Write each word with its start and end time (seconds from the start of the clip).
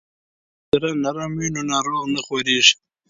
که 0.69 0.77
بستر 0.81 0.93
نرم 1.03 1.31
وي 1.39 1.47
نو 1.55 1.61
ناروغ 1.71 2.03
نه 2.13 2.21
ځورېږي. 2.27 2.73